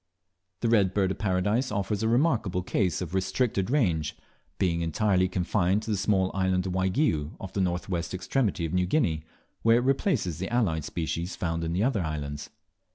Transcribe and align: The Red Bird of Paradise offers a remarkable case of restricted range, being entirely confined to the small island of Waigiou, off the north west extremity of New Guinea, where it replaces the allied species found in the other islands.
The 0.61 0.67
Red 0.67 0.95
Bird 0.95 1.11
of 1.11 1.19
Paradise 1.19 1.71
offers 1.71 2.01
a 2.01 2.07
remarkable 2.07 2.63
case 2.63 3.01
of 3.01 3.13
restricted 3.13 3.69
range, 3.69 4.17
being 4.57 4.81
entirely 4.81 5.27
confined 5.29 5.83
to 5.83 5.91
the 5.91 5.95
small 5.95 6.31
island 6.33 6.65
of 6.65 6.73
Waigiou, 6.73 7.33
off 7.39 7.53
the 7.53 7.61
north 7.61 7.87
west 7.87 8.11
extremity 8.11 8.65
of 8.65 8.73
New 8.73 8.87
Guinea, 8.87 9.23
where 9.61 9.77
it 9.77 9.81
replaces 9.83 10.39
the 10.39 10.49
allied 10.49 10.85
species 10.85 11.35
found 11.35 11.63
in 11.63 11.71
the 11.73 11.83
other 11.83 12.01
islands. 12.01 12.49